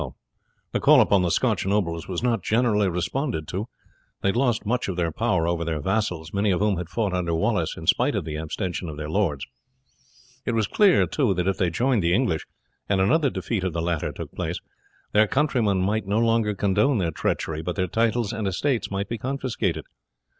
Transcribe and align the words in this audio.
The 0.71 0.79
call 0.79 0.99
upon 0.99 1.21
the 1.21 1.29
Scotch 1.29 1.63
nobles 1.63 2.07
was 2.07 2.23
not 2.23 2.41
generally 2.41 2.89
responded 2.89 3.47
to. 3.49 3.67
They 4.23 4.29
had 4.29 4.35
lost 4.35 4.65
much 4.65 4.87
of 4.87 4.95
their 4.95 5.11
power 5.11 5.45
over 5.47 5.63
their 5.63 5.79
vassals, 5.79 6.33
many 6.33 6.49
of 6.49 6.59
whom 6.59 6.77
had 6.77 6.89
fought 6.89 7.13
under 7.13 7.35
Wallace 7.35 7.77
in 7.77 7.85
spite 7.85 8.15
of 8.15 8.25
the 8.25 8.35
abstention 8.35 8.89
of 8.89 8.97
their 8.97 9.11
lords. 9.11 9.45
It 10.43 10.53
was 10.55 10.65
clear, 10.65 11.05
too, 11.05 11.35
that 11.35 11.47
if 11.47 11.57
they 11.59 11.69
joined 11.69 12.01
the 12.01 12.15
English, 12.15 12.47
and 12.89 12.99
another 12.99 13.29
defeat 13.29 13.63
of 13.63 13.73
the 13.73 13.79
latter 13.83 14.11
took 14.11 14.31
place, 14.31 14.59
their 15.11 15.27
countrymen 15.27 15.83
might 15.83 16.07
no 16.07 16.17
longer 16.17 16.55
condone 16.55 16.97
their 16.97 17.11
treachery, 17.11 17.61
but 17.61 17.75
their 17.75 17.85
titles 17.85 18.33
and 18.33 18.47
estates 18.47 18.89
might 18.89 19.07
be 19.07 19.19
confiscated. 19.19 19.85